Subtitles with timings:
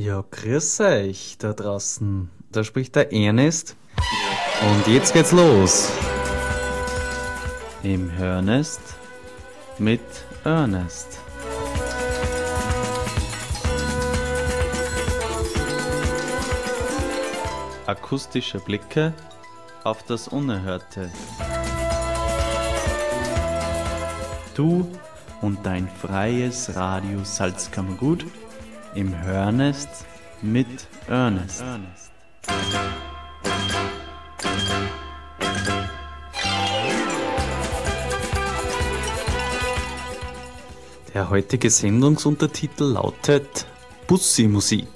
[0.00, 2.30] Ja, grüß euch da draußen.
[2.52, 3.74] Da spricht der Ernest.
[4.60, 5.90] Und jetzt geht's los.
[7.82, 8.80] Im Hörnest
[9.80, 10.00] mit
[10.44, 11.18] Ernest.
[17.86, 19.12] Akustische Blicke
[19.82, 21.10] auf das Unerhörte.
[24.54, 24.86] Du
[25.42, 28.24] und dein freies Radio Salzkammergut
[28.94, 29.88] im Hörnest
[30.42, 30.66] mit
[31.06, 31.64] Ernest.
[41.14, 43.66] Der heutige Sendungsuntertitel lautet
[44.06, 44.86] Bussi-Musik.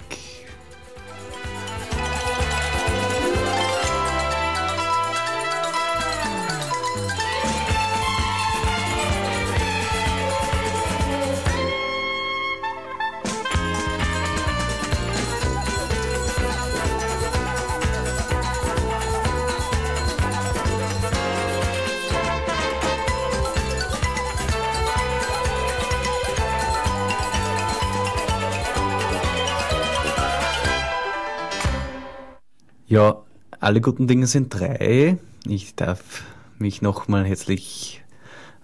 [33.63, 35.19] Alle guten Dinge sind drei.
[35.47, 36.25] Ich darf
[36.59, 38.03] mich nochmal herzlich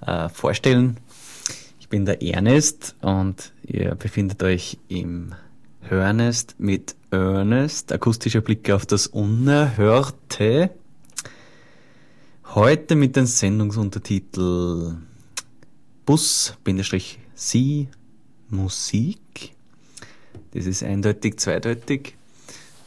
[0.04, 0.96] äh, vorstellen.
[1.78, 5.36] Ich bin der Ernest und ihr befindet euch im
[5.82, 10.70] Hörnest mit Ernest, akustischer Blick auf das Unerhörte.
[12.56, 14.96] Heute mit dem Sendungsuntertitel
[16.06, 17.88] Bus-Sie
[18.50, 19.54] Musik.
[20.54, 22.16] Das ist eindeutig, zweideutig.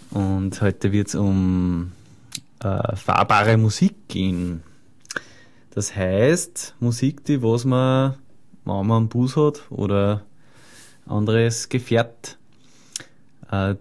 [0.09, 1.93] Und heute wird es um
[2.63, 4.63] äh, fahrbare Musik gehen.
[5.71, 8.15] Das heißt, Musik, die was man,
[8.65, 10.23] wenn man einen Bus hat oder
[11.05, 12.37] anderes Gefährt,
[13.49, 13.75] äh,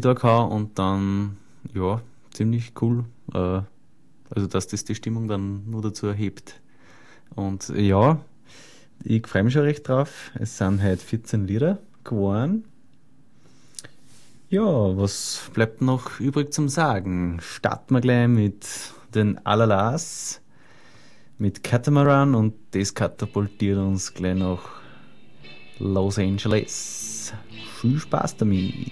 [0.00, 1.36] da kann und dann,
[1.74, 2.00] ja,
[2.32, 3.04] ziemlich cool.
[3.32, 3.62] Äh,
[4.32, 6.60] also, dass das die Stimmung dann nur dazu erhebt.
[7.34, 8.20] Und ja,
[9.02, 10.30] ich freue mich schon recht drauf.
[10.34, 12.64] Es sind heute 14 Lieder geworden.
[14.52, 17.38] Ja, was bleibt noch übrig zum Sagen?
[17.40, 18.66] Starten wir gleich mit
[19.14, 20.40] den Alalas,
[21.38, 24.58] mit Catamaran und das katapultiert uns gleich nach
[25.78, 27.32] Los Angeles.
[27.80, 28.90] Viel Spaß damit!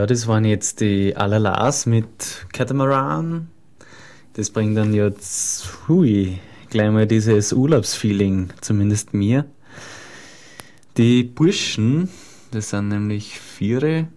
[0.00, 3.50] Ja, das waren jetzt die Alalas mit Catamaran.
[4.32, 6.38] Das bringt dann jetzt, hui,
[6.70, 9.44] gleich mal dieses Urlaubsfeeling, zumindest mir.
[10.96, 12.08] Die Burschen,
[12.50, 14.08] das sind nämlich Viere,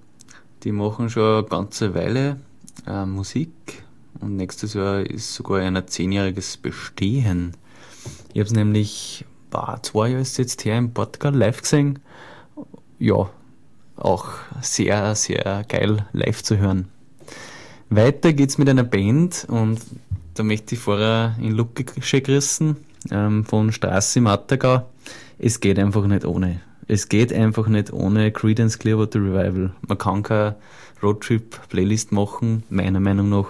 [0.63, 2.39] die machen schon eine ganze Weile
[2.88, 3.83] äh, Musik
[4.21, 7.57] und nächstes Jahr ist sogar ein zehnjähriges Bestehen.
[8.29, 12.00] Ich habe es nämlich, boah, zwei Jahre ist jetzt her in Portugal live gesehen.
[13.00, 13.29] Ja,
[14.03, 14.27] auch
[14.61, 16.88] sehr, sehr geil live zu hören.
[17.89, 19.79] Weiter geht's mit einer Band und
[20.33, 22.77] da möchte ich vorher in Lucke gerissen
[23.11, 24.88] ähm, von Straße im Attergau.
[25.38, 26.61] Es geht einfach nicht ohne.
[26.88, 29.71] Es geht einfach nicht ohne Credence Clearwater Revival.
[29.88, 30.55] Man kann keine
[31.01, 33.47] Roadtrip-Playlist machen, meiner Meinung nach,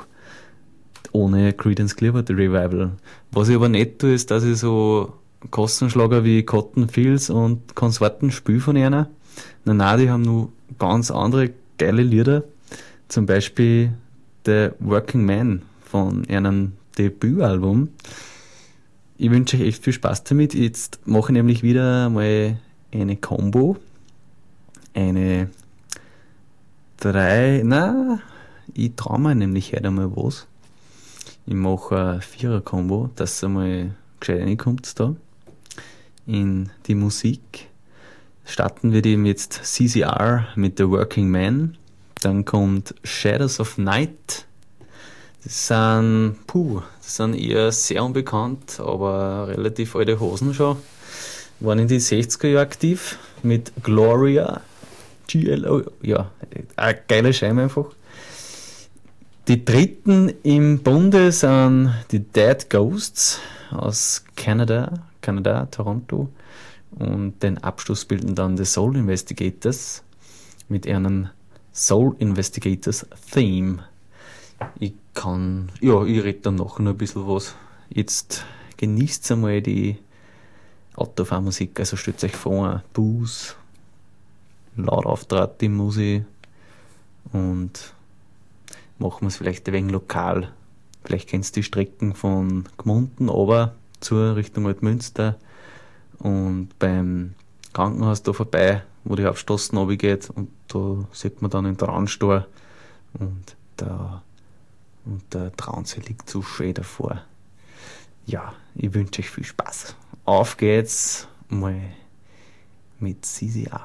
[1.11, 2.91] ohne Credence Clearwater Revival.
[3.31, 5.13] Was ich aber nicht tue, ist, dass ich so
[5.51, 9.09] Kostenschlager wie Cotton Fields und Konsorten spiele von einer.
[9.65, 12.43] Nein, nein, die haben nur ganz andere geile Lieder.
[13.07, 13.93] Zum Beispiel
[14.45, 17.89] The Working Man von einem Debütalbum.
[19.17, 20.53] Ich wünsche euch echt viel Spaß damit.
[20.53, 22.57] Jetzt mache ich nämlich wieder mal
[22.91, 23.77] eine Combo.
[24.93, 25.49] Eine
[26.97, 28.19] drei, na,
[28.73, 30.47] ich traue mir nämlich heute mal was.
[31.45, 35.15] Ich mache eine Vierer-Kombo, dass es einmal gescheit reinkommt da
[36.25, 37.69] in die Musik.
[38.45, 41.77] Starten wir eben jetzt CCR mit The Working Man.
[42.21, 44.45] Dann kommt Shadows of Night.
[45.43, 50.77] Das sind, puh, das sind eher sehr unbekannt, aber relativ alte Hosen schon.
[51.59, 54.61] Waren in die 60er Jahre aktiv mit Gloria.
[55.27, 56.29] GLO, ja,
[56.75, 57.85] eine geile Scheibe einfach.
[59.47, 63.39] Die dritten im Bunde sind die Dead Ghosts
[63.71, 66.29] aus Kanada, Kanada, Toronto.
[66.95, 70.03] Und den Abschluss bilden dann die Soul Investigators
[70.69, 71.29] mit einem
[71.73, 73.83] Soul Investigators Theme.
[74.79, 77.55] Ich kann, ja, ich rede dann noch ein bisschen was.
[77.89, 78.45] Jetzt
[78.77, 79.97] genießt einmal die
[80.95, 83.55] Autofahrmusik, also stellt euch vor, Booze,
[84.75, 86.25] laut auftrat die Musik
[87.31, 87.93] und
[88.99, 90.51] machen wir es vielleicht ein wenig lokal.
[91.03, 95.37] Vielleicht kennst du die Strecken von Gmunden aber zur Richtung Altmünster
[96.23, 97.35] und beim
[97.73, 102.47] Krankenhaus da vorbei, wo die Hauptstraße geht und da sieht man dann den Traunstor
[103.19, 104.23] und der,
[105.05, 107.21] und der Traunsee liegt so schön davor.
[108.25, 109.95] Ja, ich wünsche euch viel Spaß.
[110.23, 111.81] Auf geht's mal
[112.99, 113.81] mit CCR.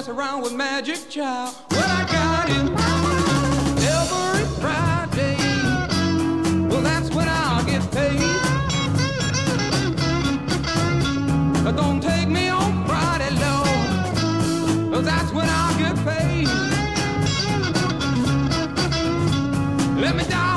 [0.00, 1.54] mess around with Magic Child.
[1.72, 2.68] Well, I got him
[3.98, 5.36] every Friday.
[6.68, 8.18] Well, that's when I'll get paid.
[11.62, 14.90] But don't take me on Friday, Lord.
[14.90, 16.48] Well, that's when I'll get paid.
[20.00, 20.49] Let me die.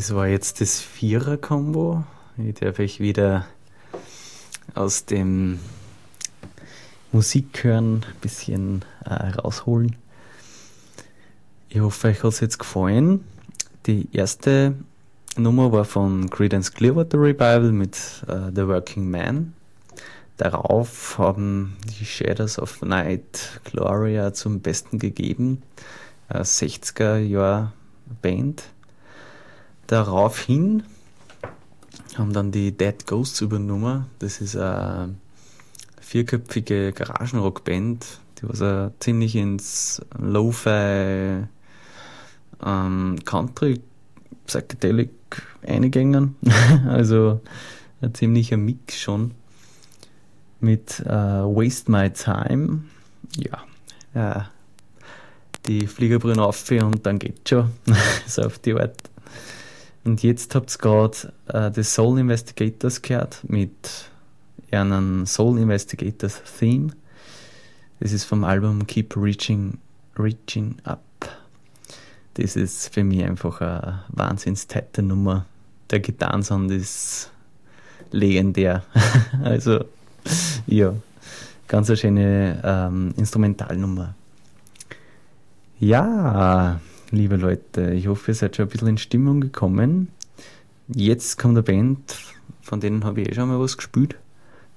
[0.00, 2.04] Das war jetzt das Vierer-Kombo.
[2.38, 3.44] Ich darf euch wieder
[4.74, 5.60] aus dem
[7.12, 9.96] Musikhören ein bisschen äh, rausholen.
[11.68, 13.26] Ich hoffe, euch hat es jetzt gefallen.
[13.84, 14.74] Die erste
[15.36, 19.52] Nummer war von Creedence Clearwater Revival mit äh, The Working Man.
[20.38, 25.62] Darauf haben die Shadows of Night Gloria zum Besten gegeben.
[26.30, 27.74] Äh, 60er Jahr
[28.22, 28.64] Band.
[29.90, 30.84] Daraufhin
[32.16, 34.06] haben dann die Dead Ghosts übernommen.
[34.20, 35.16] Das ist eine
[36.00, 41.42] vierköpfige Garagenrockband, die was ziemlich ins Lo-Fi
[42.64, 43.80] ähm, Country
[44.46, 45.10] Psychedelic
[45.66, 46.36] eingängen.
[46.86, 47.40] also
[48.00, 49.32] ein ziemlicher Mix schon
[50.60, 52.84] mit äh, Waste My Time.
[53.36, 53.64] Ja,
[54.14, 54.42] äh,
[55.66, 57.72] die Fliegerbrühen auf und dann geht's schon.
[58.28, 59.10] so auf die Art.
[60.04, 64.08] Und jetzt habt ihr gerade äh, The Soul Investigators gehört mit
[64.70, 66.92] einem Soul Investigators Theme.
[68.00, 69.78] Das ist vom Album Keep Reaching,
[70.18, 71.02] Reaching Up.
[72.34, 74.66] Das ist für mich einfach eine wahnsinns
[74.98, 75.44] Nummer.
[75.90, 77.30] Der Gitarrensound ist
[78.10, 78.84] legendär.
[79.42, 79.84] also,
[80.66, 80.94] ja,
[81.68, 84.14] ganz eine schöne ähm, Instrumentalnummer.
[85.78, 86.80] Ja,
[87.10, 90.08] liebe Leute, ich hoffe, ihr seid schon ein bisschen in Stimmung gekommen.
[90.88, 92.16] Jetzt kommt eine Band,
[92.62, 94.16] von denen habe ich eh schon mal was gespielt.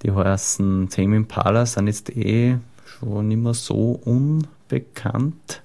[0.01, 5.61] Die heißen Tame Impala, sind jetzt eh schon nicht mehr so unbekannt.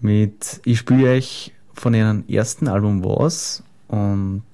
[0.00, 4.44] Mit, ich spiele euch von ihrem ersten Album was und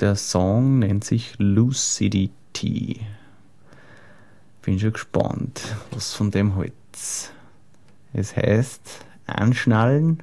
[0.00, 3.00] der Song nennt sich Lucidity.
[4.62, 6.72] Bin schon gespannt, was von dem halt.
[8.12, 10.22] Es heißt Anschnallen,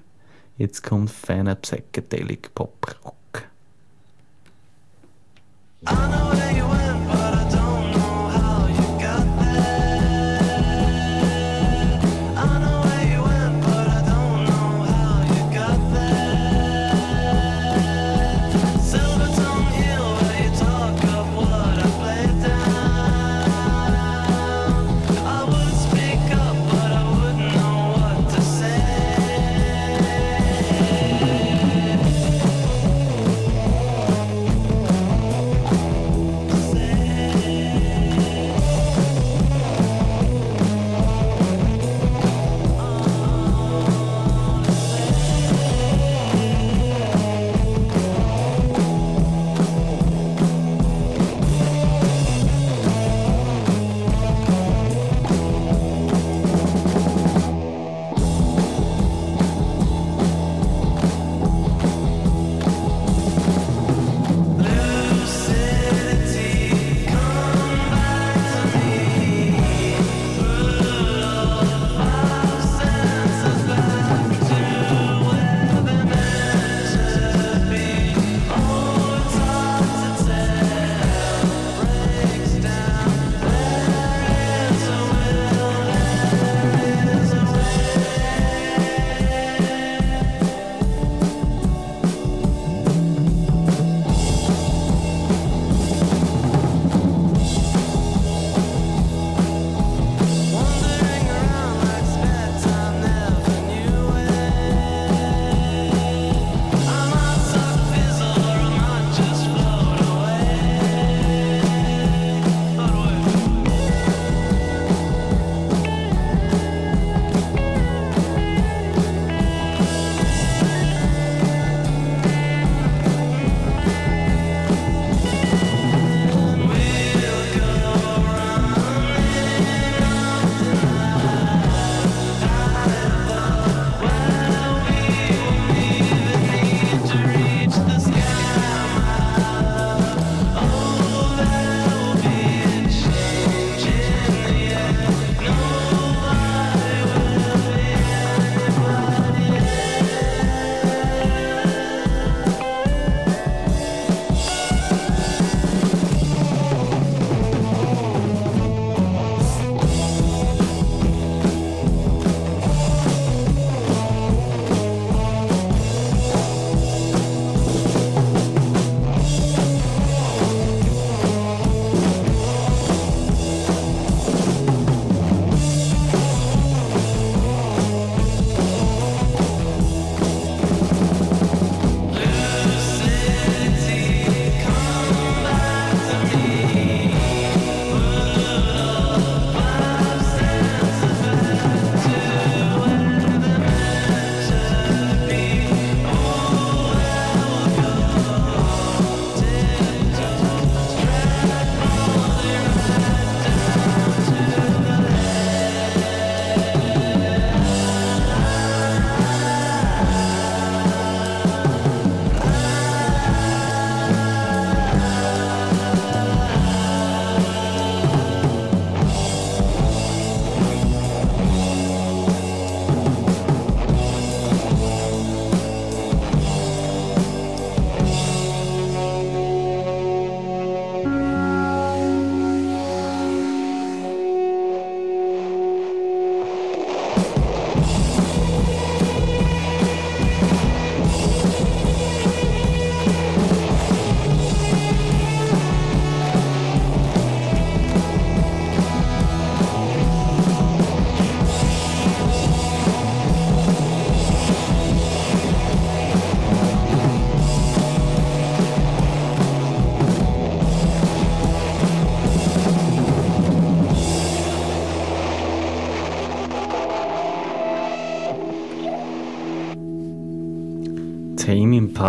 [0.58, 3.16] jetzt kommt feiner Psychedelic Pop Rock.
[5.86, 6.93] I know where you went,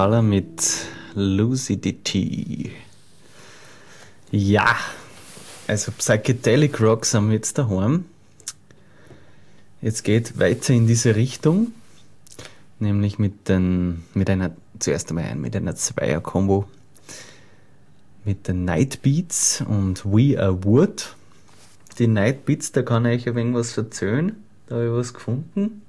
[0.05, 0.63] Impala mit
[1.15, 2.71] Lucidity.
[4.31, 4.77] Ja,
[5.67, 8.05] also Psychedelic Rock sind wir jetzt daheim.
[9.81, 11.73] Jetzt geht weiter in diese Richtung,
[12.81, 16.67] nämlich mit, den, mit einer, zuerst einmal ein, mit einer Zweier-Kombo
[18.27, 21.17] mit den Night Beats und We Are Wood.
[21.99, 24.37] Die Night Beats, da kann ich euch ein wenig was erzählen.
[24.67, 25.81] Da habe ich was gefunden.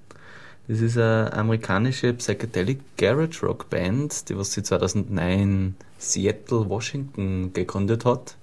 [0.67, 7.54] Das ist eine amerikanische Psychedelic Garage Rock Band, die was sie 2009 in Seattle, Washington
[7.54, 8.36] gegründet hat.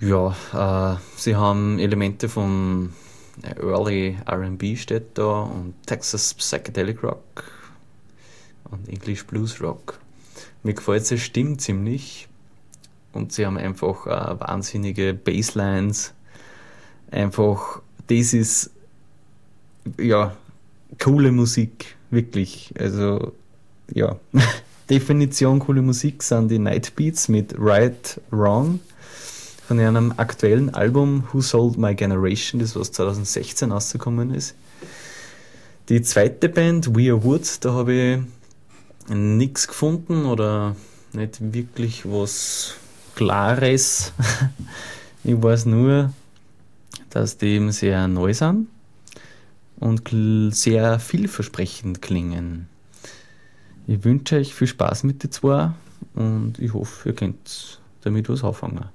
[0.00, 2.94] Ja, äh, sie haben Elemente von
[3.42, 7.44] Early R&B steht da und Texas Psychedelic Rock
[8.70, 9.98] und English Blues Rock.
[10.62, 12.28] Mir gefällt seine Stimme ziemlich
[13.12, 16.14] und sie haben einfach äh, wahnsinnige Basslines.
[17.10, 18.70] Einfach, das ist
[19.98, 20.36] ja
[20.98, 22.72] coole Musik, wirklich.
[22.78, 23.32] Also
[23.92, 24.16] ja,
[24.90, 28.80] Definition coole Musik sind die Night Beats mit Right Wrong
[29.66, 34.54] von ihrem aktuellen Album Who Sold My Generation, das was 2016 rausgekommen ist.
[35.88, 40.76] Die zweite Band, We Are Wood, da habe ich nichts gefunden oder
[41.12, 42.74] nicht wirklich was
[43.14, 44.12] Klares.
[45.24, 46.12] ich weiß nur,
[47.10, 48.68] dass die eben sehr neu sind
[49.80, 50.08] und
[50.50, 52.68] sehr vielversprechend klingen.
[53.86, 55.72] Ich wünsche euch viel Spaß mit den zwei
[56.14, 58.86] und ich hoffe, ihr könnt damit was anfangen.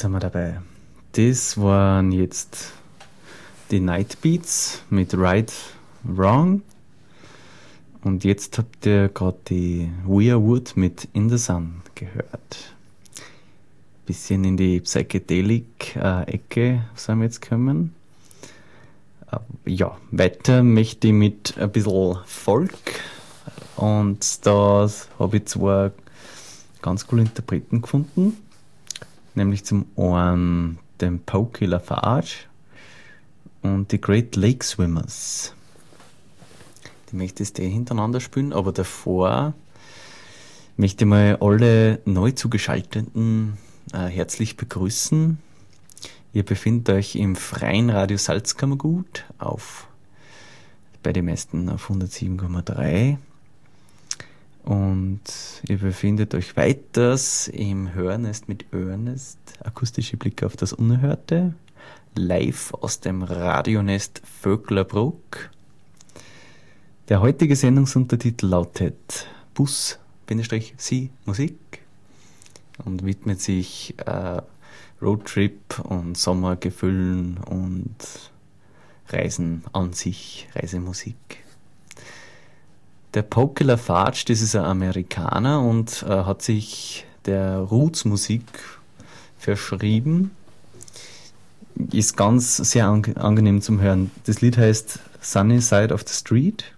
[0.00, 0.60] Sind wir dabei.
[1.12, 2.72] Das waren jetzt
[3.70, 5.52] die Night Beats mit Right
[6.04, 6.62] Wrong.
[8.02, 12.72] Und jetzt habt ihr gerade die We Are Wood mit In the Sun gehört.
[14.06, 17.94] Bisschen in die Psychedelic-Ecke sind wir jetzt gekommen.
[19.30, 19.36] Äh,
[19.70, 23.02] Ja, weiter möchte ich mit ein bisschen Folk.
[23.76, 25.90] Und da habe ich zwei
[26.80, 28.38] ganz coole Interpreten gefunden.
[29.34, 32.46] Nämlich zum einen den Pokey Lafarge
[33.62, 35.54] und die Great Lake Swimmers.
[37.10, 39.54] Die möchte ich eh hintereinander spielen, aber davor
[40.76, 43.56] möchte ich mal alle neu zugeschalteten
[43.92, 45.38] äh, herzlich begrüßen.
[46.32, 49.88] Ihr befindet euch im freien Radio Salzkammergut auf
[51.02, 53.16] bei den meisten auf 107,3
[54.64, 55.20] und
[55.68, 61.54] ihr befindet euch weiters im Hörnest mit Ernest, akustische Blicke auf das Unerhörte,
[62.14, 65.50] live aus dem Radionest Vöcklerbruck.
[67.08, 71.80] Der heutige Sendungsuntertitel lautet Bus, Bindestrich, Sie, Musik
[72.84, 74.42] und widmet sich äh,
[75.02, 77.96] Roadtrip und Sommergefühlen und
[79.08, 81.39] Reisen an sich, Reisemusik.
[83.14, 88.44] Der Poke Lafarge, das ist ein Amerikaner und äh, hat sich der Roots-Musik
[89.36, 90.30] verschrieben.
[91.92, 94.12] Ist ganz sehr ang angenehm zum Hören.
[94.26, 96.72] Das Lied heißt Sunny Side of the Street.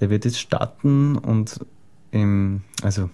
[0.00, 1.60] Der wird jetzt starten und
[2.10, 3.10] im, also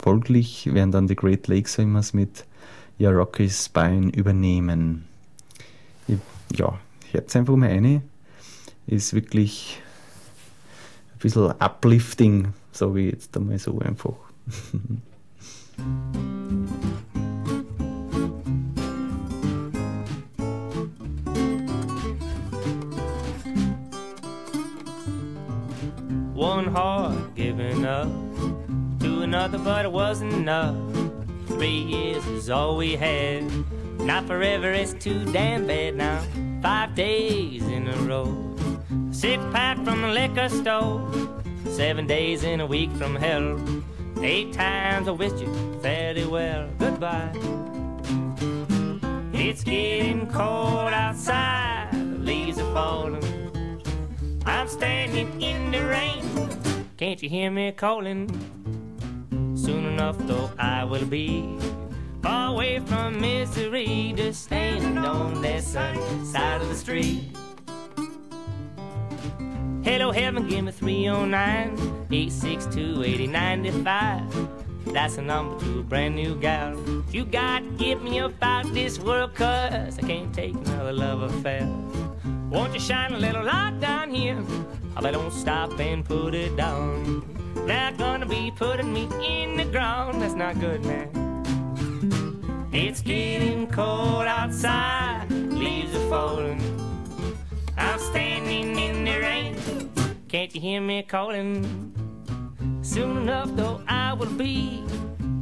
[0.00, 2.46] folglich werden dann die Great Lakes Swimmers mit
[2.96, 5.04] Ja Rocky Spine übernehmen.
[6.08, 6.16] Ich,
[6.56, 6.78] ja,
[7.10, 8.00] hört einfach mal eine.
[8.86, 9.81] Ist wirklich
[11.22, 14.14] bisschen uplifting, sage ich jetzt einmal so einfach.
[26.34, 28.08] One heart giving up
[28.98, 30.74] to another, but it wasn't enough.
[31.46, 33.44] Three years is all we had.
[34.00, 36.20] Not forever, it's too damn bad now.
[36.60, 38.51] Five days in a row.
[39.22, 41.08] Six pack from the liquor store.
[41.66, 43.56] Seven days in a week from hell.
[44.20, 46.68] Eight times I wished you fairly well.
[46.80, 47.30] Goodbye.
[49.32, 51.90] It's getting cold outside.
[51.92, 53.22] The leaves are falling.
[54.44, 56.24] I'm standing in the rain.
[56.96, 58.28] Can't you hear me calling?
[59.54, 61.60] Soon enough, though, I will be
[62.22, 67.31] far away from misery, just standing on that sunny side of the street.
[69.84, 71.72] Hello, heaven, give me 309
[72.08, 74.48] 862 8095.
[74.92, 76.78] That's a number to a brand new gal.
[77.10, 81.68] You got to get me about this world, cause I can't take another love affair.
[82.48, 84.40] Won't you shine a little light down here?
[84.96, 87.24] I bet don't stop and put it down.
[87.66, 90.22] They're gonna be putting me in the ground.
[90.22, 91.10] That's not good, man.
[92.72, 96.81] It's getting cold outside, leaves are falling.
[97.82, 99.56] I'm standing in the rain.
[100.28, 101.92] Can't you hear me calling?
[102.82, 104.84] Soon enough, though, I will be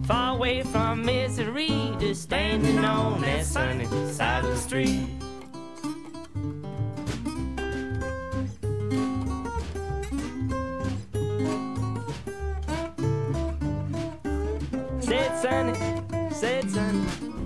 [0.05, 5.07] far away from misery, just standing on that sunny side of the street.
[15.01, 17.40] Said sunny, said sunny.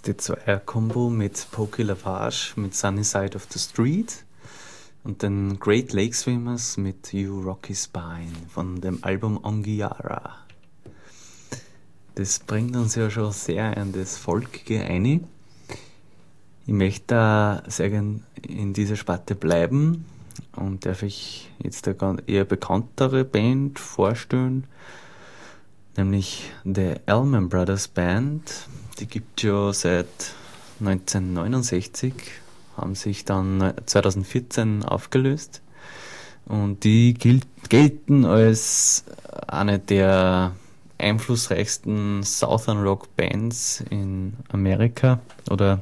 [0.00, 4.24] Jetzt die Zweier-Kombo mit Pokey Lavage mit Sunny Side of the Street
[5.04, 10.36] und den Great Lake Swimmers mit You Rocky Spine von dem Album Ongiara.
[12.14, 15.24] Das bringt uns ja schon sehr an das Volkige ein.
[16.66, 20.06] Ich möchte da sehr gern in dieser Sparte bleiben
[20.56, 24.64] und darf ich jetzt eine eher bekanntere Band vorstellen,
[25.96, 28.66] nämlich The Allman Brothers Band.
[29.00, 30.34] Die gibt ja seit
[30.80, 32.12] 1969,
[32.76, 35.62] haben sich dann 2014 aufgelöst
[36.44, 39.04] und die gelten als
[39.46, 40.52] eine der
[40.98, 45.80] einflussreichsten Southern Rock Bands in Amerika oder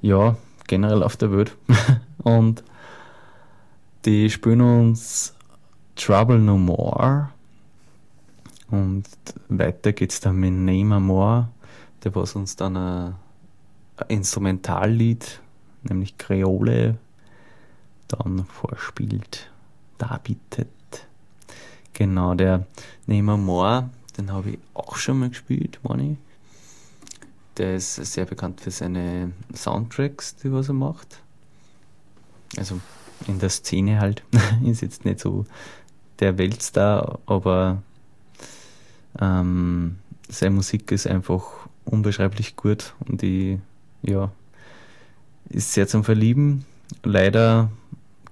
[0.00, 1.56] ja, generell auf der Welt.
[2.24, 2.64] und
[4.04, 5.34] die spielen uns
[5.94, 7.30] Trouble No More.
[8.70, 9.04] Und
[9.48, 11.48] weiter geht's dann mit Name More,
[12.04, 13.14] der was uns dann ein,
[13.96, 15.40] ein Instrumentallied,
[15.82, 16.98] nämlich Kreole,
[18.08, 19.50] dann vorspielt,
[19.98, 20.68] darbietet.
[21.92, 22.66] Genau, der
[23.06, 26.18] Name More, den habe ich auch schon mal gespielt, meine ich.
[27.56, 31.20] Der ist sehr bekannt für seine Soundtracks, die was er macht.
[32.56, 32.80] Also
[33.26, 34.22] in der Szene halt.
[34.64, 35.44] ist jetzt nicht so
[36.20, 37.82] der Weltstar, aber
[39.20, 43.58] ähm, seine Musik ist einfach unbeschreiblich gut und die,
[44.02, 44.30] ja,
[45.48, 46.64] ist sehr zum Verlieben.
[47.02, 47.70] Leider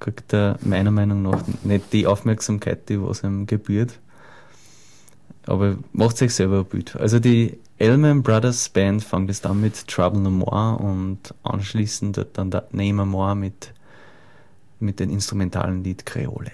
[0.01, 3.99] kriegt er meiner Meinung nach nicht die Aufmerksamkeit, die was ihm gebührt.
[5.47, 6.97] Aber macht sich selber ein Bild.
[6.97, 12.51] Also die Elman Brothers Band fängt es dann mit Trouble No More und anschließend dann
[12.51, 13.73] der Name More mit
[14.81, 16.53] mit dem instrumentalen Lied Creole.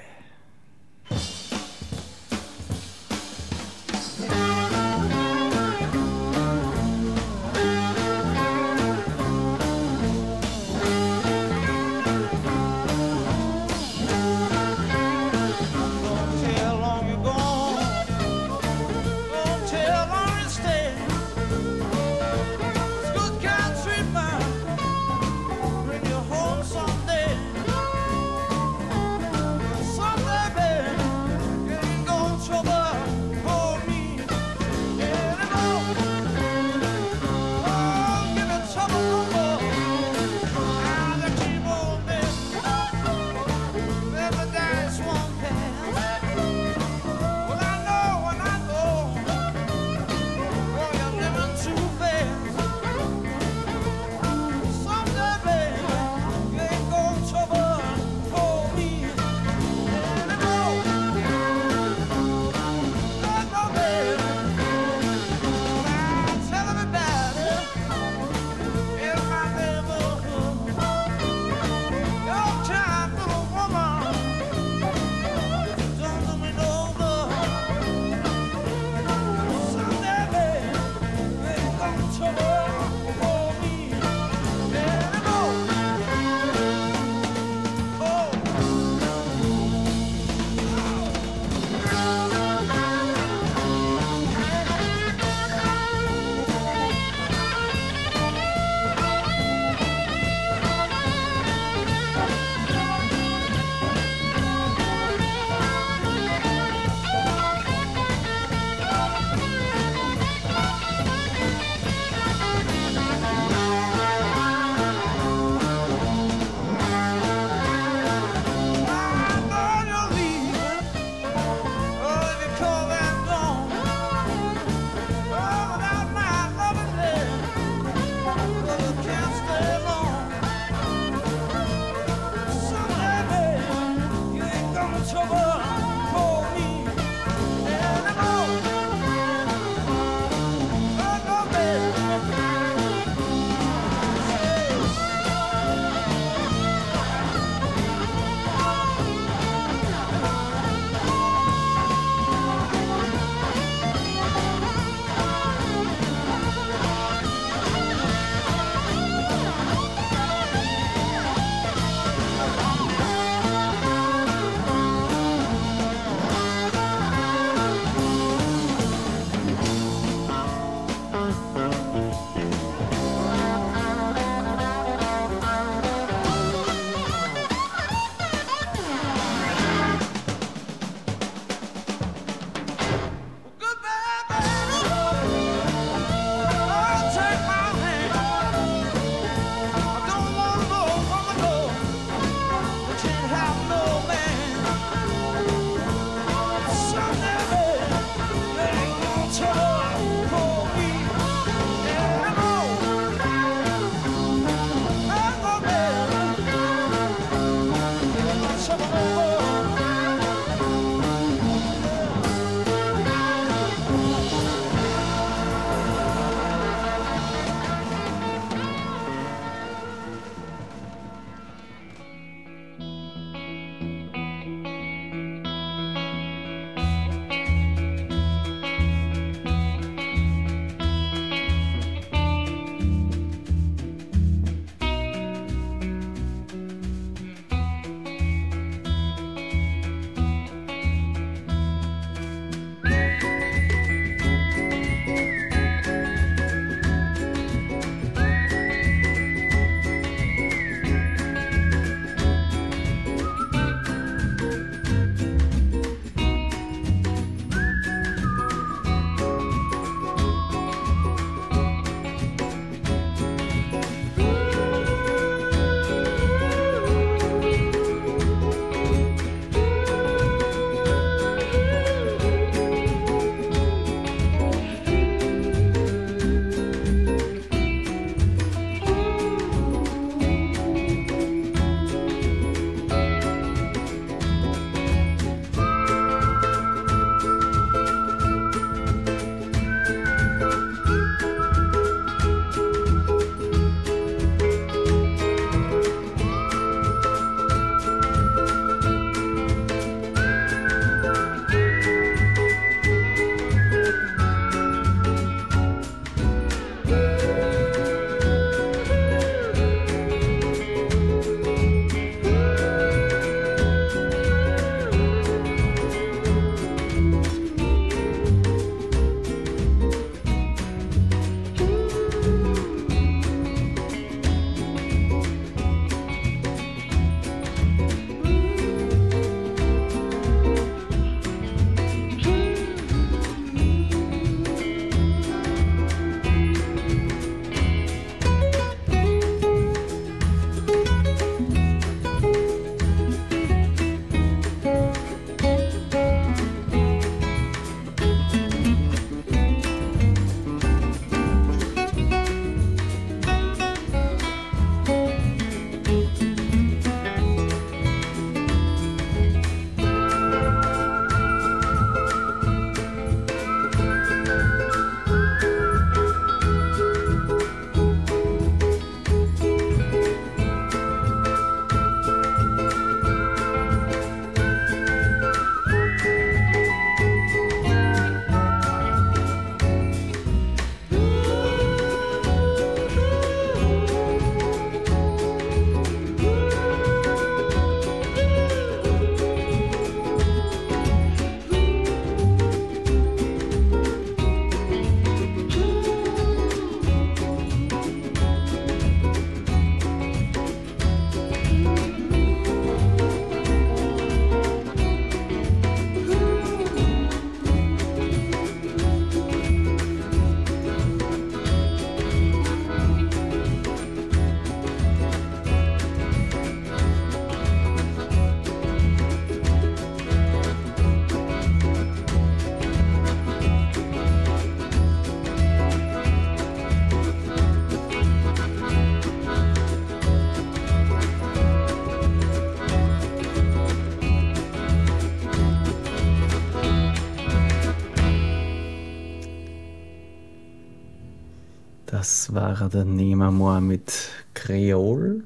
[442.62, 445.22] Das war der Nehmer mit Creole.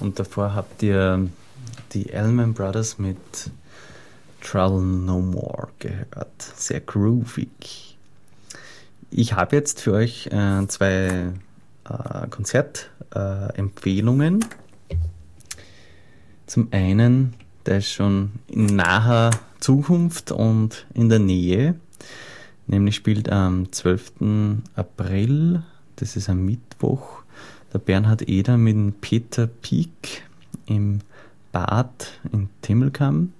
[0.00, 1.30] Und davor habt ihr
[1.92, 3.16] die Elman Brothers mit
[4.42, 6.42] Trouble No More gehört.
[6.56, 7.96] Sehr groovig.
[9.10, 11.32] Ich habe jetzt für euch äh, zwei
[11.88, 14.44] äh, Konzertempfehlungen.
[16.46, 17.32] Zum einen,
[17.64, 21.76] der ist schon in naher Zukunft und in der Nähe.
[22.66, 24.60] Nämlich spielt am 12.
[24.76, 25.62] April,
[26.02, 27.22] das ist am Mittwoch,
[27.72, 30.24] der Bernhard Eder mit dem Peter Pieck
[30.66, 30.98] im
[31.52, 33.32] Bad in Timmelkamm.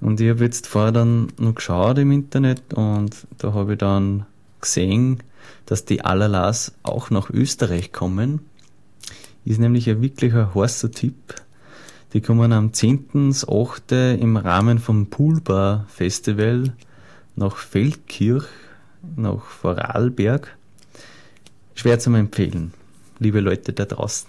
[0.00, 4.24] Und ich habe jetzt vorher dann noch geschaut im Internet und da habe ich dann
[4.62, 5.22] gesehen,
[5.66, 8.40] dass die Alalas auch nach Österreich kommen.
[9.44, 11.34] Ist nämlich ein wirklich ein heißer Typ.
[12.14, 14.14] Die kommen am 10.8.
[14.14, 16.72] im Rahmen vom Poolbar Festival
[17.36, 18.46] nach Feldkirch,
[19.14, 20.56] nach Vorarlberg.
[21.78, 22.72] Schwer zu empfehlen,
[23.20, 24.28] liebe Leute da draußen.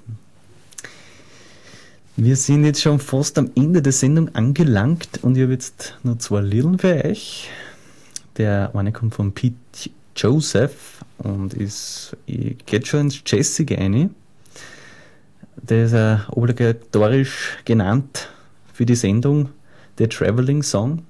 [2.16, 6.20] Wir sind jetzt schon fast am Ende der Sendung angelangt und ich habe jetzt noch
[6.20, 7.50] zwei Lieder für euch.
[8.38, 9.56] Der eine kommt von Pete
[10.16, 14.14] Joseph und ist, geht schon ins Jazzige rein.
[15.56, 18.30] Der ist obligatorisch genannt
[18.76, 19.50] für die Sendung
[19.98, 21.02] der Traveling Song.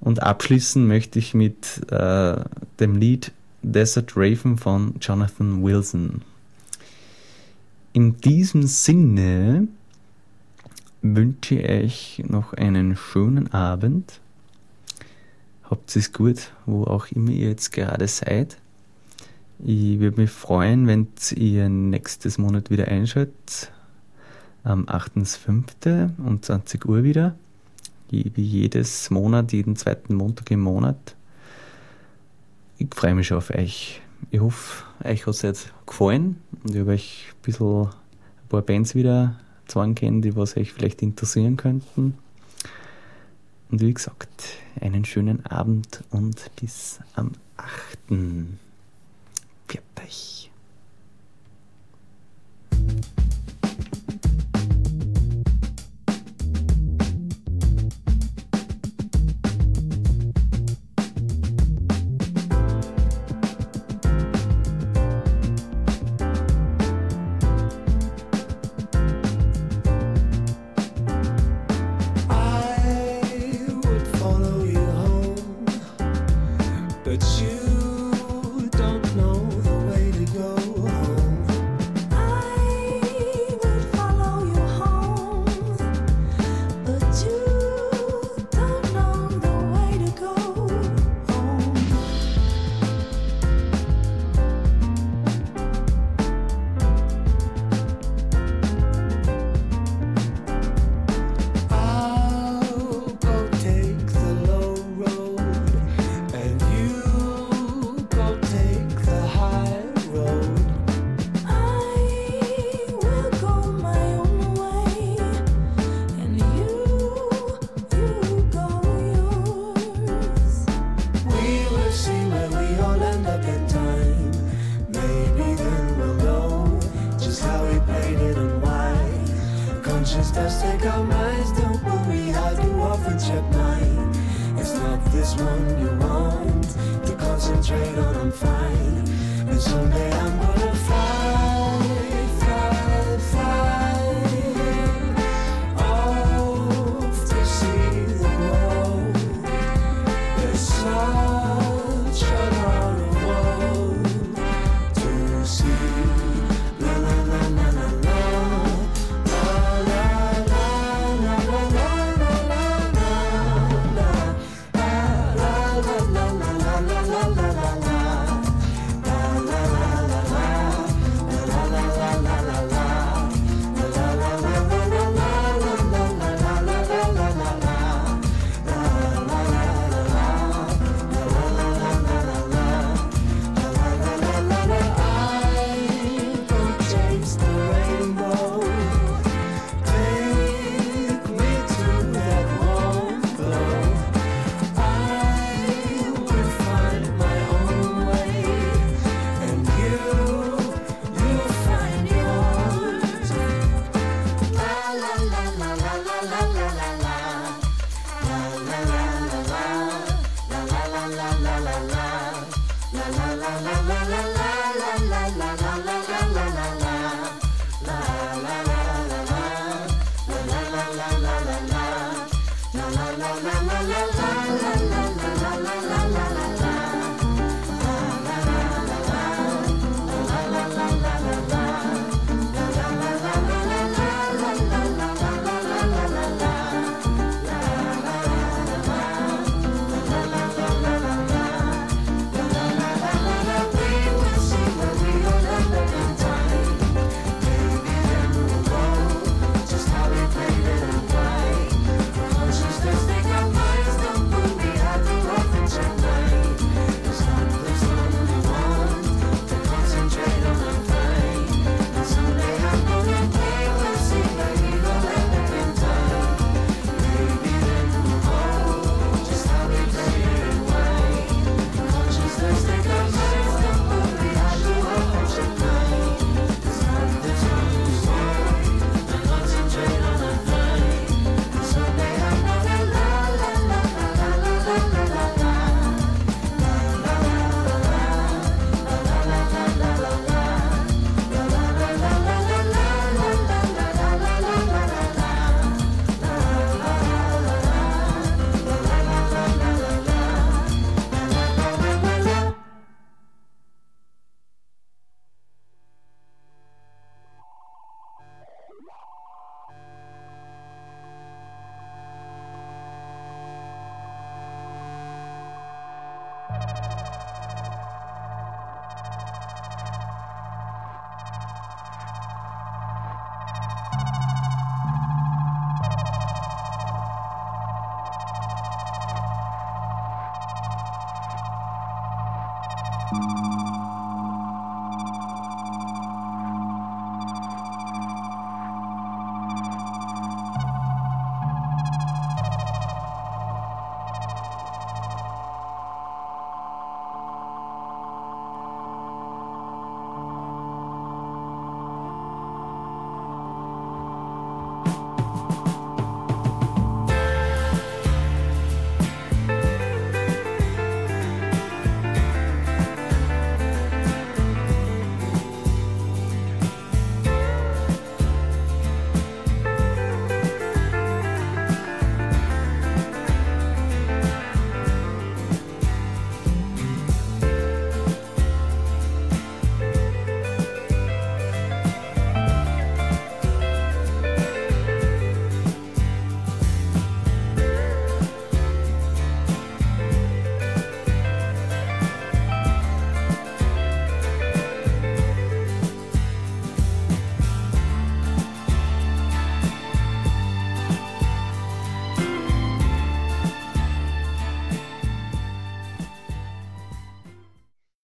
[0.00, 2.38] Und abschließen möchte ich mit äh,
[2.80, 3.30] dem Lied
[3.66, 6.22] Desert Raven von Jonathan Wilson.
[7.92, 9.66] In diesem Sinne
[11.02, 14.20] wünsche ich euch noch einen schönen Abend.
[15.64, 18.56] Habt es gut, wo auch immer ihr jetzt gerade seid.
[19.58, 23.72] Ich würde mich freuen, wenn ihr nächstes Monat wieder einschaltet.
[24.62, 26.10] Am 8.5.
[26.18, 27.34] um 20 Uhr wieder.
[28.10, 31.15] Wie jedes Monat, jeden zweiten Montag im Monat.
[32.78, 34.02] Ich freue mich schon auf euch.
[34.30, 38.62] Ich hoffe, euch hat es jetzt gefallen und ich habe euch ein bisschen ein paar
[38.62, 42.18] Bands wieder zeigen können, die was euch vielleicht interessieren könnten.
[43.70, 47.98] Und wie gesagt, einen schönen Abend und bis am 8.
[49.66, 50.50] Pfiat euch.